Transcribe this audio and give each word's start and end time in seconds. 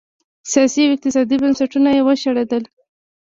سیاسي 0.51 0.81
او 0.85 0.93
اقتصادي 0.95 1.35
بنسټونه 1.41 1.89
یې 1.95 2.01
وشړېدل. 2.07 2.63